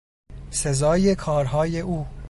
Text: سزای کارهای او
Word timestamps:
سزای 0.51 1.15
کارهای 1.15 1.79
او 1.81 2.05